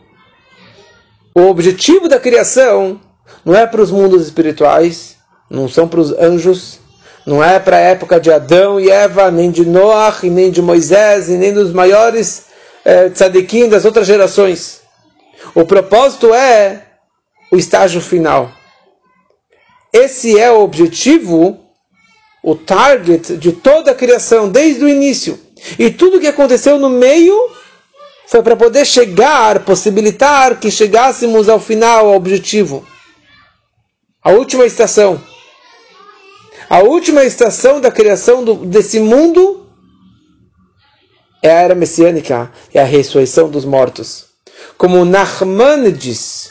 O 1.35 1.43
objetivo 1.43 2.09
da 2.09 2.21
criação 2.21 3.01
não 3.45 3.55
é 3.55 3.67
para 3.67 3.81
os 3.81 3.91
mundos 3.91 4.23
espirituais, 4.23 5.17
não 5.49 5.67
são 5.67 5.89
para 5.89 6.01
os 6.01 6.13
anjos, 6.13 6.79
não 7.27 7.43
é 7.43 7.59
para 7.59 7.77
a 7.77 7.81
época 7.81 8.21
de 8.21 8.33
Adão 8.33 8.81
e 8.81 8.91
Eva, 8.91 9.31
nem 9.31 9.51
de 9.51 9.65
Noach, 9.65 10.29
nem 10.29 10.51
de 10.51 10.61
Moisés, 10.61 11.29
e 11.29 11.33
nem 11.33 11.53
dos 11.53 11.73
maiores 11.73 12.47
é, 12.85 13.09
tzadikim 13.09 13.69
das 13.69 13.85
outras 13.85 14.07
gerações. 14.07 14.81
O 15.55 15.65
propósito 15.65 16.35
é 16.35 16.85
o 17.51 17.57
estágio 17.57 18.01
final. 18.01 18.51
Esse 19.93 20.39
é 20.39 20.51
o 20.51 20.63
objetivo, 20.63 21.61
o 22.43 22.55
target 22.57 23.37
de 23.37 23.53
toda 23.53 23.91
a 23.91 23.95
criação, 23.95 24.49
desde 24.49 24.85
o 24.85 24.89
início. 24.89 25.39
E 25.79 25.91
tudo 25.91 26.19
que 26.19 26.27
aconteceu 26.27 26.79
no 26.79 26.89
meio 26.89 27.37
foi 28.27 28.43
para 28.43 28.57
poder 28.57 28.85
chegar, 28.85 29.61
possibilitar 29.61 30.59
que 30.59 30.71
chegássemos 30.71 31.49
ao 31.49 31.61
final, 31.61 32.07
ao 32.07 32.17
objetivo. 32.17 32.85
A 34.25 34.31
última 34.31 34.65
estação. 34.65 35.21
A 36.73 36.79
última 36.79 37.23
estação 37.23 37.83
da 37.83 37.91
criação 37.91 38.43
do, 38.43 38.55
desse 38.55 38.99
mundo 38.99 39.71
é 41.43 41.51
a 41.51 41.61
era 41.61 41.75
messiânica, 41.75 42.51
é 42.73 42.81
a 42.81 42.85
ressurreição 42.85 43.51
dos 43.51 43.67
mortos. 43.67 44.31
Como 44.79 45.05
Nachman 45.05 45.93
diz, 45.93 46.51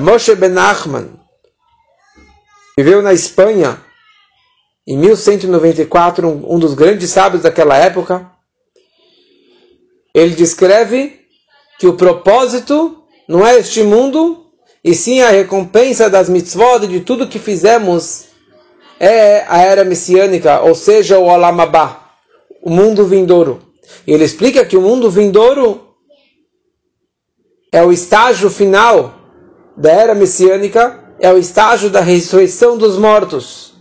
Moshe 0.00 0.34
Ben 0.34 0.48
Nachman, 0.48 1.10
viveu 2.78 3.02
na 3.02 3.12
Espanha 3.12 3.78
em 4.86 4.96
1194, 4.96 6.26
um, 6.26 6.54
um 6.54 6.58
dos 6.58 6.72
grandes 6.72 7.10
sábios 7.10 7.42
daquela 7.42 7.76
época. 7.76 8.32
Ele 10.14 10.34
descreve 10.34 11.20
que 11.78 11.86
o 11.86 11.92
propósito 11.94 13.04
não 13.28 13.46
é 13.46 13.58
este 13.58 13.82
mundo, 13.82 14.46
e 14.82 14.94
sim 14.94 15.20
a 15.20 15.28
recompensa 15.28 16.08
das 16.08 16.30
mitzvot 16.30 16.86
de 16.86 17.00
tudo 17.00 17.28
que 17.28 17.38
fizemos 17.38 18.32
é 19.04 19.44
a 19.46 19.58
era 19.58 19.84
messiânica, 19.84 20.60
ou 20.60 20.74
seja, 20.74 21.18
o 21.18 21.24
Olamabá, 21.24 22.00
o 22.62 22.70
mundo 22.70 23.04
vindouro. 23.04 23.60
E 24.06 24.12
ele 24.12 24.24
explica 24.24 24.64
que 24.64 24.76
o 24.76 24.80
mundo 24.80 25.10
vindouro 25.10 25.82
é 27.70 27.82
o 27.82 27.92
estágio 27.92 28.48
final 28.48 29.14
da 29.76 29.90
era 29.90 30.14
messiânica, 30.14 31.00
é 31.20 31.30
o 31.30 31.36
estágio 31.36 31.90
da 31.90 32.00
ressurreição 32.00 32.78
dos 32.78 32.96
mortos. 32.96 33.74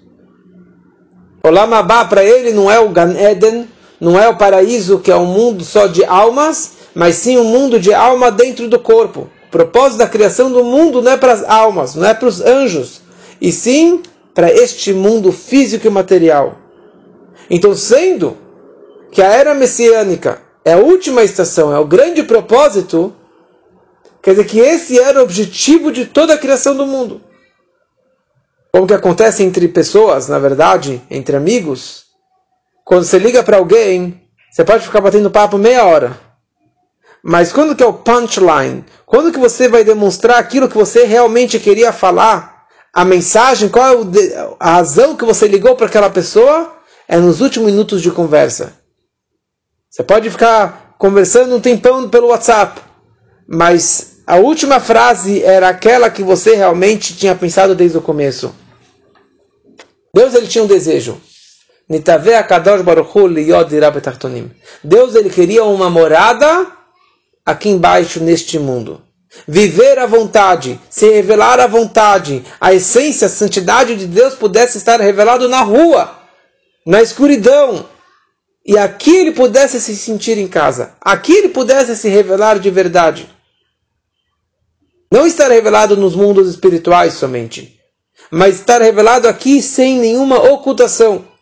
O 1.42 1.48
Olamabá 1.48 2.04
para 2.04 2.24
ele 2.24 2.52
não 2.52 2.70
é 2.70 2.80
o 2.80 2.90
Gan 2.90 3.16
Eden, 3.18 3.68
não 4.02 4.20
é 4.20 4.28
o 4.28 4.38
paraíso 4.38 5.00
que 5.00 5.12
é 5.12 5.16
um 5.16 5.26
mundo 5.26 5.64
só 5.64 5.88
de 5.88 6.04
almas, 6.04 6.74
mas 6.94 7.16
sim 7.16 7.38
um 7.38 7.46
mundo 7.46 7.80
de 7.80 7.94
alma 7.94 8.30
dentro 8.30 8.68
do 8.68 8.78
corpo. 8.78 9.30
O 9.48 9.52
propósito 9.52 10.00
da 10.00 10.08
criação 10.08 10.52
do 10.52 10.64
mundo 10.66 11.02
não 11.02 11.12
é 11.14 11.18
para 11.18 11.32
as 11.32 11.44
almas, 11.44 11.96
não 11.96 12.06
é 12.06 12.14
para 12.14 12.28
os 12.28 12.42
anjos, 12.42 13.02
e 13.40 13.52
sim 13.52 14.02
para 14.34 14.52
este 14.52 14.94
mundo 14.94 15.32
físico 15.32 15.88
e 15.88 15.90
material. 15.90 16.58
Então, 17.50 17.76
sendo 17.76 18.38
que 19.12 19.22
a 19.22 19.28
era 19.28 19.54
messiânica 19.54 20.42
é 20.66 20.74
a 20.74 20.78
última 20.78 21.24
estação, 21.24 21.74
é 21.74 21.80
o 21.80 21.86
grande 21.86 22.24
propósito, 22.24 23.14
quer 24.22 24.32
dizer 24.32 24.46
que 24.46 24.60
esse 24.60 25.00
era 25.00 25.20
o 25.20 25.24
objetivo 25.24 25.92
de 25.92 26.06
toda 26.06 26.34
a 26.34 26.38
criação 26.38 26.76
do 26.76 26.86
mundo. 26.86 27.22
Como 28.72 28.88
que 28.88 28.94
acontece 28.94 29.44
entre 29.44 29.68
pessoas, 29.68 30.28
na 30.28 30.40
verdade, 30.40 31.02
entre 31.12 31.36
amigos, 31.36 32.06
quando 32.84 33.04
você 33.04 33.20
liga 33.20 33.44
para 33.44 33.58
alguém, 33.58 34.22
você 34.50 34.64
pode 34.64 34.84
ficar 34.84 35.02
batendo 35.02 35.30
papo 35.30 35.58
meia 35.58 35.86
hora. 35.86 36.20
Mas 37.24 37.54
quando 37.54 37.76
que 37.76 37.84
é 37.84 37.86
o 37.86 37.94
punchline? 37.94 38.84
Quando 39.06 39.32
que 39.32 39.40
você 39.40 39.68
vai 39.68 39.84
demonstrar 39.84 40.38
aquilo 40.38 40.68
que 40.68 40.76
você 40.76 41.06
realmente 41.06 41.60
queria 41.60 41.94
falar? 41.94 42.53
A 42.94 43.04
mensagem, 43.04 43.70
qual 43.70 43.86
é 43.88 44.56
a 44.60 44.74
razão 44.74 45.16
que 45.16 45.26
você 45.26 45.48
ligou 45.48 45.76
para 45.76 45.88
aquela 45.88 46.12
pessoa, 46.12 46.72
é 47.08 47.18
nos 47.18 47.42
últimos 47.42 47.72
minutos 47.72 48.04
de 48.04 48.12
conversa. 48.12 48.74
Você 49.90 50.04
pode 50.04 50.30
ficar 50.30 50.96
conversando 51.00 51.56
um 51.56 51.60
tempão 51.60 52.08
pelo 52.08 52.28
WhatsApp, 52.28 52.80
mas 53.48 54.22
a 54.28 54.36
última 54.36 54.80
frase 54.80 55.42
era 55.42 55.70
aquela 55.70 56.10
que 56.10 56.22
você 56.22 56.56
realmente 56.56 57.18
tinha 57.18 57.36
pensado 57.36 57.74
desde 57.74 57.98
o 57.98 58.02
começo. 58.02 58.54
Deus 60.16 60.36
ele 60.36 60.48
tinha 60.48 60.64
um 60.64 60.68
desejo. 60.68 61.20
Deus 64.84 65.16
ele 65.16 65.30
queria 65.32 65.64
uma 65.64 65.90
morada 65.90 66.68
aqui 67.44 67.70
embaixo 67.70 68.20
neste 68.20 68.58
mundo 68.60 69.02
viver 69.48 70.00
à 70.00 70.06
vontade, 70.06 70.80
se 70.90 71.10
revelar 71.10 71.60
à 71.60 71.68
vontade, 71.68 72.44
a 72.60 72.74
essência, 72.74 73.28
a 73.28 73.30
santidade 73.30 73.96
de 73.96 74.08
Deus 74.08 74.34
pudesse 74.36 74.78
estar 74.78 75.00
revelado 75.00 75.50
na 75.50 75.62
rua, 75.62 76.20
na 76.86 77.02
escuridão, 77.02 77.86
e 78.66 78.78
aqui 78.78 79.16
ele 79.16 79.32
pudesse 79.32 79.82
se 79.82 79.96
sentir 79.96 80.38
em 80.38 80.48
casa, 80.48 80.96
aqui 81.02 81.34
ele 81.34 81.50
pudesse 81.50 81.96
se 81.98 82.08
revelar 82.10 82.60
de 82.60 82.70
verdade. 82.70 83.30
Não 85.12 85.28
estar 85.28 85.50
revelado 85.52 85.96
nos 85.98 86.16
mundos 86.16 86.50
espirituais 86.50 87.14
somente, 87.14 87.80
mas 88.32 88.56
estar 88.56 88.82
revelado 88.82 89.28
aqui 89.28 89.62
sem 89.62 90.00
nenhuma 90.00 90.42
ocultação. 90.42 91.33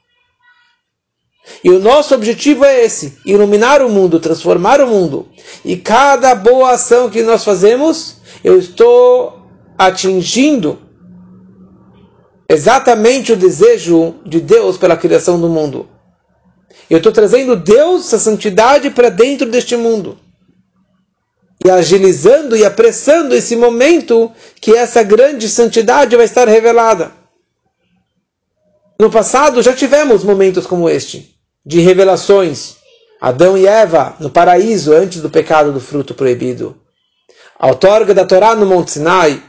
E 1.64 1.70
o 1.70 1.80
nosso 1.80 2.14
objetivo 2.16 2.66
é 2.66 2.84
esse: 2.84 3.18
iluminar 3.26 3.82
o 3.82 3.90
mundo, 3.90 4.20
transformar 4.20 4.82
o 4.82 4.88
mundo. 4.88 5.28
E 5.64 5.76
cada 5.76 6.34
boa 6.36 6.72
ação 6.72 7.10
que 7.10 7.24
nós 7.24 7.44
fazemos, 7.44 8.18
eu 8.44 8.58
estou 8.58 9.42
atingindo 9.78 10.80
exatamente 12.50 13.32
o 13.32 13.38
desejo 13.38 14.16
de 14.26 14.40
Deus 14.40 14.78
pela 14.78 14.98
criação 14.98 15.40
do 15.40 15.50
mundo. 15.50 15.88
Eu 16.90 16.98
estou 16.98 17.12
trazendo 17.12 17.56
Deus, 17.56 18.14
a 18.14 18.20
santidade, 18.20 18.90
para 18.90 19.10
dentro 19.10 19.50
deste 19.50 19.78
mundo. 19.78 20.18
E 21.64 21.70
agilizando 21.70 22.58
e 22.58 22.66
apressando 22.66 23.36
esse 23.36 23.56
momento 23.56 24.32
que 24.60 24.76
essa 24.76 25.04
grande 25.04 25.48
santidade 25.48 26.16
vai 26.16 26.26
estar 26.26 26.48
revelada. 26.48 27.12
No 29.00 29.10
passado 29.10 29.62
já 29.62 29.74
tivemos 29.74 30.24
momentos 30.24 30.66
como 30.66 30.90
este 30.90 31.31
de 31.65 31.80
revelações. 31.80 32.76
Adão 33.19 33.58
e 33.58 33.67
Eva 33.67 34.15
no 34.19 34.30
paraíso 34.30 34.93
antes 34.93 35.21
do 35.21 35.30
pecado 35.30 35.71
do 35.71 35.80
fruto 35.80 36.13
proibido. 36.13 36.76
A 37.58 37.67
outorga 37.67 38.13
da 38.13 38.26
Torá 38.26 38.56
no 38.56 38.65
Monte 38.65 38.91
Sinai, 38.91 39.41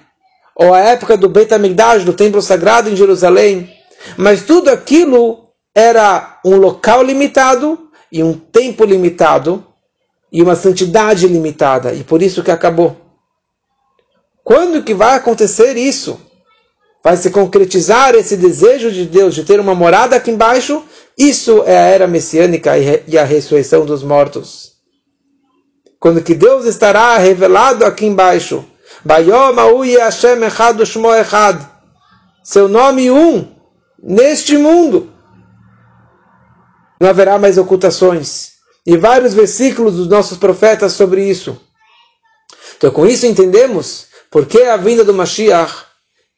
ou 0.54 0.74
a 0.74 0.80
época 0.80 1.16
do 1.16 1.28
Beit 1.28 1.52
HaMikdash, 1.52 2.04
do 2.04 2.12
templo 2.12 2.42
sagrado 2.42 2.90
em 2.90 2.96
Jerusalém. 2.96 3.72
Mas 4.16 4.42
tudo 4.42 4.68
aquilo 4.68 5.48
era 5.74 6.38
um 6.44 6.56
local 6.56 7.02
limitado 7.02 7.88
e 8.10 8.22
um 8.22 8.34
tempo 8.34 8.84
limitado 8.84 9.64
e 10.30 10.42
uma 10.42 10.54
santidade 10.54 11.26
limitada, 11.26 11.94
e 11.94 12.04
por 12.04 12.22
isso 12.22 12.42
que 12.42 12.50
acabou. 12.50 12.96
Quando 14.42 14.82
que 14.82 14.94
vai 14.94 15.16
acontecer 15.16 15.76
isso? 15.76 16.20
Vai 17.02 17.16
se 17.16 17.30
concretizar 17.30 18.14
esse 18.14 18.36
desejo 18.36 18.90
de 18.90 19.04
Deus 19.04 19.34
de 19.34 19.44
ter 19.44 19.58
uma 19.58 19.74
morada 19.74 20.16
aqui 20.16 20.30
embaixo, 20.30 20.84
isso 21.18 21.62
é 21.64 21.76
a 21.76 21.86
era 21.86 22.06
messiânica 22.06 22.72
e 22.78 23.18
a 23.18 23.24
ressurreição 23.24 23.84
dos 23.84 24.02
mortos. 24.02 24.72
Quando 25.98 26.22
que 26.22 26.34
Deus 26.34 26.64
estará 26.66 27.16
revelado 27.18 27.84
aqui 27.84 28.06
embaixo, 28.06 28.64
seu 32.42 32.68
nome 32.68 33.10
um 33.10 33.54
neste 34.02 34.56
mundo. 34.56 35.12
Não 37.00 37.08
haverá 37.08 37.38
mais 37.38 37.58
ocultações. 37.58 38.52
E 38.84 38.96
vários 38.96 39.32
versículos 39.32 39.94
dos 39.94 40.08
nossos 40.08 40.38
profetas 40.38 40.92
sobre 40.92 41.24
isso. 41.24 41.60
Então, 42.76 42.90
com 42.90 43.06
isso 43.06 43.26
entendemos 43.26 44.06
por 44.28 44.46
que 44.46 44.62
a 44.62 44.76
vinda 44.76 45.04
do 45.04 45.14
Mashiach 45.14 45.91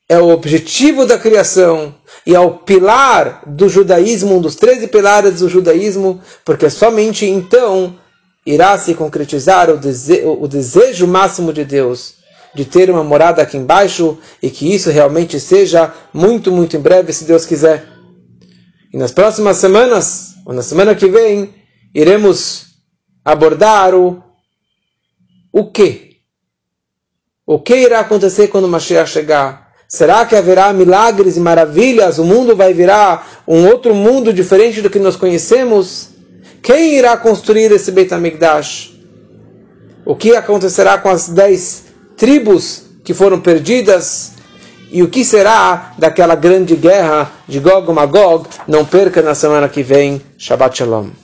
é 0.08 0.18
o 0.18 0.28
objetivo 0.28 1.06
da 1.06 1.18
criação 1.18 1.94
e 2.26 2.34
é 2.34 2.40
o 2.40 2.52
pilar 2.52 3.42
do 3.46 3.68
judaísmo, 3.68 4.36
um 4.36 4.40
dos 4.40 4.56
13 4.56 4.88
pilares 4.88 5.40
do 5.40 5.48
judaísmo, 5.48 6.20
porque 6.44 6.68
somente 6.68 7.26
então 7.26 7.98
irá 8.46 8.76
se 8.78 8.94
concretizar 8.94 9.70
o, 9.70 9.76
dese 9.76 10.22
o 10.24 10.46
desejo 10.46 11.06
máximo 11.06 11.52
de 11.52 11.64
Deus 11.64 12.14
de 12.54 12.64
ter 12.64 12.88
uma 12.90 13.02
morada 13.02 13.42
aqui 13.42 13.56
embaixo 13.56 14.18
e 14.40 14.48
que 14.48 14.72
isso 14.72 14.90
realmente 14.90 15.40
seja 15.40 15.92
muito, 16.12 16.52
muito 16.52 16.76
em 16.76 16.80
breve, 16.80 17.12
se 17.12 17.24
Deus 17.24 17.44
quiser. 17.44 17.84
E 18.92 18.96
nas 18.96 19.10
próximas 19.10 19.56
semanas, 19.56 20.34
ou 20.46 20.54
na 20.54 20.62
semana 20.62 20.94
que 20.94 21.08
vem, 21.08 21.52
iremos 21.92 22.66
abordar 23.24 23.94
o 23.94 24.22
o 25.56 25.70
que? 25.70 26.16
O 27.46 27.60
que 27.60 27.76
irá 27.76 28.00
acontecer 28.00 28.48
quando 28.48 28.66
Mashiach 28.66 29.08
chegar? 29.08 29.63
Será 29.88 30.24
que 30.24 30.34
haverá 30.34 30.72
milagres 30.72 31.36
e 31.36 31.40
maravilhas? 31.40 32.18
O 32.18 32.24
mundo 32.24 32.56
vai 32.56 32.72
virar 32.72 33.42
um 33.46 33.66
outro 33.66 33.94
mundo 33.94 34.32
diferente 34.32 34.80
do 34.80 34.90
que 34.90 34.98
nós 34.98 35.16
conhecemos? 35.16 36.10
Quem 36.62 36.94
irá 36.94 37.16
construir 37.16 37.70
esse 37.72 37.92
Beit 37.92 38.12
HaMikdash? 38.12 38.94
O 40.04 40.16
que 40.16 40.34
acontecerá 40.34 40.98
com 40.98 41.08
as 41.08 41.28
dez 41.28 41.84
tribos 42.16 42.82
que 43.04 43.14
foram 43.14 43.40
perdidas? 43.40 44.32
E 44.90 45.02
o 45.02 45.08
que 45.08 45.24
será 45.24 45.92
daquela 45.98 46.34
grande 46.34 46.76
guerra 46.76 47.30
de 47.48 47.58
Gog 47.58 47.90
e 47.90 47.92
Magog? 47.92 48.46
Não 48.68 48.84
perca 48.84 49.20
na 49.22 49.34
semana 49.34 49.68
que 49.68 49.82
vem. 49.82 50.22
Shabbat 50.38 50.78
Shalom. 50.78 51.23